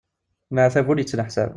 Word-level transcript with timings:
Leɛtab 0.55 0.87
ur 0.91 0.97
yettneḥsab! 0.99 1.49